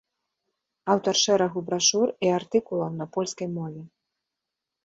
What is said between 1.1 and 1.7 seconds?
шэрагу